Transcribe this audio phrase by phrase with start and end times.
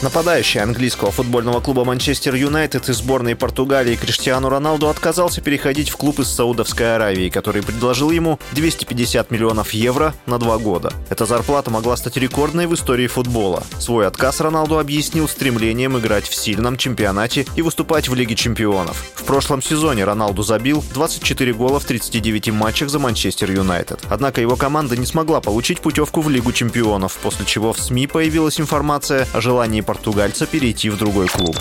[0.00, 6.20] Нападающий английского футбольного клуба Манчестер Юнайтед и сборной Португалии Криштиану Роналду отказался переходить в клуб
[6.20, 10.92] из Саудовской Аравии, который предложил ему 250 миллионов евро на два года.
[11.10, 13.64] Эта зарплата могла стать рекордной в истории футбола.
[13.80, 19.04] Свой отказ Роналду объяснил стремлением играть в сильном чемпионате и выступать в Лиге чемпионов.
[19.16, 23.98] В прошлом сезоне Роналду забил 24 гола в 39 матчах за Манчестер Юнайтед.
[24.08, 28.60] Однако его команда не смогла получить путевку в Лигу чемпионов, после чего в СМИ появилась
[28.60, 31.56] информация о желании португальца перейти в другой клуб.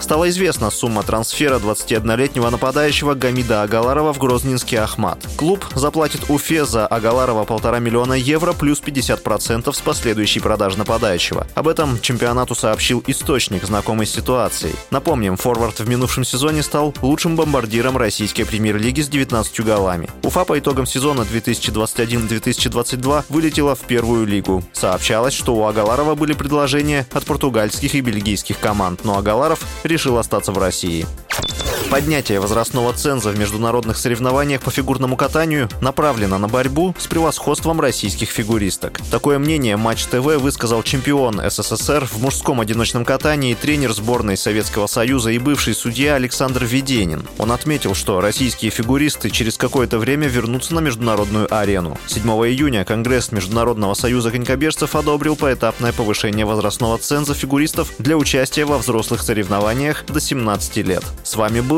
[0.00, 5.18] Стала известна сумма трансфера 21-летнего нападающего Гамида Агаларова в Грозненский Ахмат.
[5.36, 11.46] Клуб заплатит Уфе за Агаларова полтора миллиона евро плюс 50% с последующей продажи нападающего.
[11.54, 14.74] Об этом чемпионату сообщил источник, знакомый с ситуацией.
[14.90, 20.08] Напомним, форвард в минувшем сезоне стал лучшим бомбардиром российской премьер-лиги с 19 голами.
[20.22, 24.62] Уфа по итогам сезона 2021-2022 вылетела в первую лигу.
[24.72, 30.52] Сообщалось, что у Агаларова были предложения от португальских и бельгийских команд, но Агаларов решил остаться
[30.52, 31.06] в России.
[31.90, 38.28] Поднятие возрастного ценза в международных соревнованиях по фигурному катанию направлено на борьбу с превосходством российских
[38.28, 39.00] фигуристок.
[39.10, 45.30] Такое мнение Матч ТВ высказал чемпион СССР в мужском одиночном катании, тренер сборной Советского Союза
[45.30, 47.26] и бывший судья Александр Веденин.
[47.38, 51.96] Он отметил, что российские фигуристы через какое-то время вернутся на международную арену.
[52.06, 58.76] 7 июня Конгресс Международного союза конькобежцев одобрил поэтапное повышение возрастного ценза фигуристов для участия во
[58.76, 61.02] взрослых соревнованиях до 17 лет.
[61.22, 61.77] С вами был